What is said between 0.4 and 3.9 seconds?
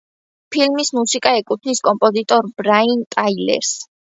ფილმის მუსიკა ეკუთვნის კომპოზიტორ ბრაიან ტაილერს.